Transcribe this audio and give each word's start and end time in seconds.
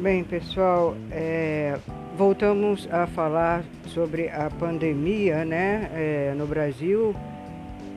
Bem, 0.00 0.22
pessoal, 0.22 0.96
é, 1.10 1.76
voltamos 2.16 2.88
a 2.88 3.04
falar 3.08 3.64
sobre 3.88 4.28
a 4.28 4.48
pandemia 4.48 5.44
né, 5.44 5.90
é, 5.92 6.34
no 6.36 6.46
Brasil. 6.46 7.16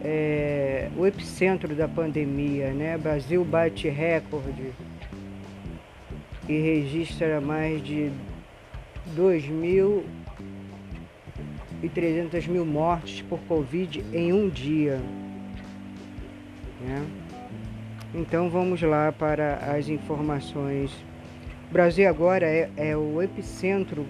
É, 0.04 0.90
o 0.98 1.06
epicentro 1.06 1.76
da 1.76 1.88
pandemia, 1.88 2.72
né? 2.72 2.98
Brasil 2.98 3.46
bate 3.46 3.88
recorde 3.88 4.74
e 6.50 6.60
registra 6.60 7.40
mais 7.40 7.84
de 7.84 8.12
2 9.16 9.48
mil 9.48 10.04
e 11.84 11.88
300 11.88 12.48
mil 12.48 12.66
mortes 12.66 13.22
por 13.22 13.40
Covid 13.42 14.04
em 14.12 14.34
um 14.34 14.50
dia. 14.50 15.00
Né? 16.82 17.06
Então 18.16 18.50
vamos 18.50 18.82
lá 18.82 19.12
para 19.12 19.58
as 19.78 19.88
informações. 19.88 20.92
O 21.72 21.74
Brasil 21.74 22.10
agora 22.10 22.46
é, 22.46 22.70
é 22.76 22.98
o 22.98 23.22
epicentro 23.22 24.06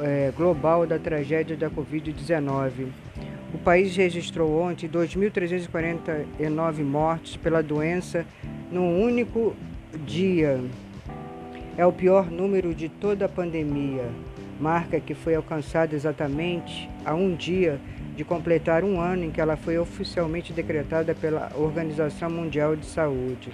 é, 0.00 0.30
global 0.36 0.86
da 0.86 0.98
tragédia 0.98 1.56
da 1.56 1.70
Covid-19. 1.70 2.88
O 3.54 3.58
país 3.58 3.96
registrou 3.96 4.60
ontem 4.60 4.86
2.349 4.86 6.84
mortes 6.84 7.38
pela 7.38 7.62
doença 7.62 8.26
num 8.70 9.02
único 9.02 9.56
dia. 10.04 10.60
É 11.74 11.86
o 11.86 11.92
pior 11.92 12.30
número 12.30 12.74
de 12.74 12.90
toda 12.90 13.24
a 13.24 13.30
pandemia, 13.30 14.04
marca 14.60 15.00
que 15.00 15.14
foi 15.14 15.34
alcançada 15.34 15.94
exatamente 15.96 16.86
há 17.02 17.14
um 17.14 17.34
dia 17.34 17.80
de 18.14 18.24
completar 18.24 18.84
um 18.84 19.00
ano 19.00 19.24
em 19.24 19.30
que 19.30 19.40
ela 19.40 19.56
foi 19.56 19.78
oficialmente 19.78 20.52
decretada 20.52 21.14
pela 21.14 21.50
Organização 21.56 22.28
Mundial 22.28 22.76
de 22.76 22.84
Saúde. 22.84 23.52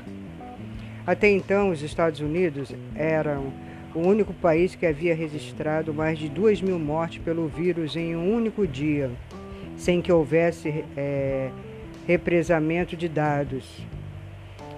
Até 1.07 1.31
então, 1.31 1.71
os 1.71 1.83
Estados 1.83 2.21
Unidos 2.21 2.75
eram 2.95 3.53
o 3.95 4.01
único 4.01 4.33
país 4.33 4.75
que 4.75 4.87
havia 4.87 5.15
registrado 5.15 5.93
mais 5.93 6.19
de 6.19 6.29
2 6.29 6.63
mil 6.63 6.79
mortes 6.79 7.23
pelo 7.23 7.47
vírus 7.47 7.95
em 7.95 8.17
um 8.17 8.35
único 8.35 8.67
dia, 8.67 9.11
sem 9.77 10.01
que 10.01 10.11
houvesse 10.11 10.85
é, 10.97 11.51
represamento 12.07 12.97
de 12.97 13.09
dados. 13.09 13.65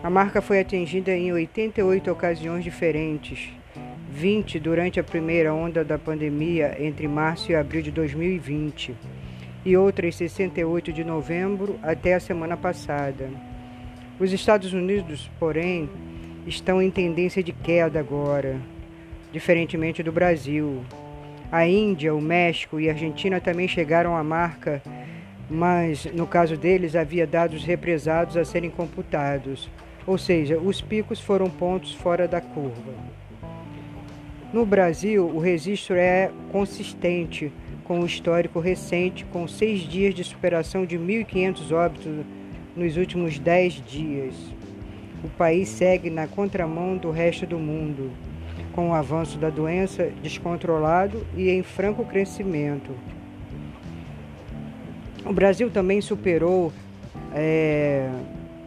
A 0.03 0.11
marca 0.11 0.43
foi 0.43 0.61
atingida 0.61 1.13
em 1.13 1.33
88 1.33 2.11
ocasiões 2.11 2.63
diferentes, 2.63 3.51
20 4.11 4.59
durante 4.59 4.99
a 4.99 5.05
primeira 5.05 5.55
onda 5.55 5.85
da 5.85 5.99
pandemia 5.99 6.77
entre 6.79 7.07
março 7.07 7.53
e 7.53 7.55
abril 7.55 7.83
de 7.83 7.91
2020 7.91 8.95
e 9.65 9.77
outras 9.77 10.17
68 10.17 10.93
de 10.93 11.05
novembro 11.05 11.79
até 11.83 12.15
a 12.15 12.21
semana 12.21 12.57
passada. 12.57 13.29
Os 14.19 14.33
Estados 14.33 14.73
Unidos, 14.73 15.31
porém, 15.39 15.91
estão 16.47 16.81
em 16.81 16.91
tendência 16.91 17.43
de 17.43 17.53
queda 17.53 17.99
agora, 17.99 18.61
diferentemente 19.33 20.03
do 20.03 20.13
Brasil. 20.13 20.83
A 21.51 21.67
Índia, 21.67 22.15
o 22.15 22.21
México 22.21 22.79
e 22.79 22.89
a 22.89 22.93
Argentina 22.93 23.41
também 23.41 23.67
chegaram 23.67 24.17
à 24.17 24.23
marca, 24.23 24.83
mas 25.51 26.07
no 26.07 26.27
caso 26.27 26.57
deles 26.57 26.95
havia 26.95 27.27
dados 27.27 27.65
represados 27.65 28.37
a 28.37 28.45
serem 28.45 28.71
computados, 28.71 29.71
ou 30.07 30.17
seja, 30.17 30.59
os 30.59 30.81
picos 30.81 31.21
foram 31.21 31.51
pontos 31.51 31.93
fora 31.95 32.29
da 32.29 32.41
curva. 32.41 32.95
No 34.53 34.65
Brasil, 34.65 35.27
o 35.27 35.39
registro 35.39 35.97
é 35.97 36.31
consistente 36.53 37.53
com 37.85 38.01
o 38.01 38.07
histórico 38.07 38.59
recente, 38.59 39.25
com 39.27 39.47
seis 39.47 39.81
dias 39.81 40.15
de 40.15 40.25
superação 40.25 40.87
de 40.87 40.99
1.500 40.99 41.73
óbitos 41.73 42.25
nos 42.75 42.97
últimos 42.97 43.39
dez 43.39 43.75
dias. 43.87 44.35
O 45.25 45.29
país 45.29 45.69
segue 45.69 46.11
na 46.11 46.27
contramão 46.27 46.97
do 46.97 47.11
resto 47.11 47.47
do 47.47 47.59
mundo, 47.59 48.11
com 48.73 48.91
o 48.91 48.95
avanço 48.95 49.39
da 49.39 49.51
doença 49.51 50.11
descontrolado 50.23 51.27
e 51.37 51.51
em 51.51 51.63
franco 51.63 52.05
crescimento. 52.05 52.93
O 55.25 55.33
Brasil 55.33 55.71
também 55.71 56.01
superou 56.01 56.73
é, 57.35 58.09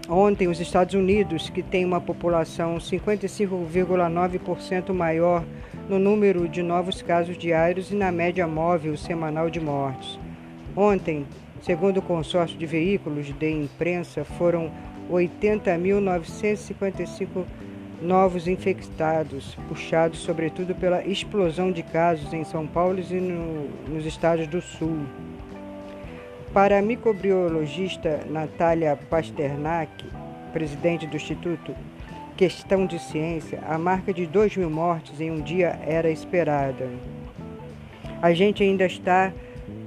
ontem 0.10 0.48
os 0.48 0.60
Estados 0.60 0.96
Unidos, 0.96 1.50
que 1.50 1.64
tem 1.64 1.86
uma 1.86 2.02
população 2.02 2.78
55,9% 2.78 4.94
maior 4.94 5.46
no 5.88 5.98
número 5.98 6.50
de 6.50 6.62
novos 6.62 7.02
casos 7.02 7.38
diários 7.38 7.92
e 7.92 7.96
na 7.96 8.12
média 8.12 8.46
móvel 8.48 8.96
semanal 8.98 9.50
de 9.50 9.60
mortes. 9.60 10.20
Ontem, 10.76 11.26
segundo 11.62 11.98
o 11.98 12.02
consórcio 12.02 12.58
de 12.58 12.66
veículos 12.66 13.28
de 13.28 13.50
imprensa, 13.50 14.24
foram 14.24 14.72
80.955 15.10 17.46
novos 18.02 18.48
infectados, 18.48 19.56
puxados 19.68 20.20
sobretudo 20.20 20.74
pela 20.76 21.06
explosão 21.06 21.72
de 21.72 21.84
casos 21.84 22.34
em 22.34 22.44
São 22.44 22.66
Paulo 22.66 23.00
e 23.00 23.14
no, 23.16 23.70
nos 23.88 24.04
estados 24.06 24.48
do 24.48 24.62
Sul. 24.62 25.06
Para 26.54 26.80
a 26.80 26.82
microbiologista 26.82 28.22
Natália 28.30 28.98
Pasternak, 29.10 30.06
presidente 30.54 31.06
do 31.06 31.18
Instituto 31.18 31.76
questão 32.40 32.86
de 32.86 32.98
ciência, 33.00 33.62
a 33.68 33.78
marca 33.78 34.14
de 34.14 34.26
2 34.26 34.56
mil 34.56 34.70
mortes 34.70 35.20
em 35.20 35.30
um 35.30 35.42
dia 35.42 35.78
era 35.86 36.10
esperada. 36.10 36.88
A 38.22 38.34
gente 38.34 38.64
ainda 38.64 38.86
está 38.86 39.34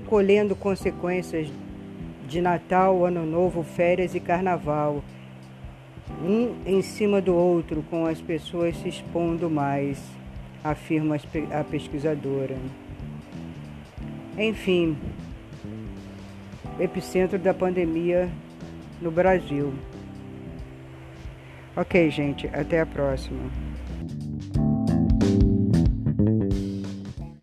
colhendo 0.07 0.55
consequências 0.55 1.49
de 2.33 2.41
Natal, 2.41 3.05
Ano 3.05 3.27
Novo, 3.27 3.63
férias 3.63 4.15
e 4.15 4.21
Carnaval, 4.21 5.05
um 6.25 6.57
em 6.65 6.81
cima 6.81 7.21
do 7.21 7.35
outro, 7.35 7.85
com 7.91 8.07
as 8.07 8.21
pessoas 8.21 8.75
se 8.79 8.89
expondo 8.89 9.51
mais, 9.51 10.03
afirma 10.65 11.17
a 11.53 11.63
pesquisadora. 11.63 12.57
Enfim, 14.39 14.97
epicentro 16.81 17.39
da 17.39 17.53
pandemia 17.53 18.31
no 19.01 19.11
Brasil. 19.11 19.75
Ok, 21.77 22.11
gente, 22.11 22.47
até 22.49 22.81
a 22.81 22.87
próxima. 22.87 23.41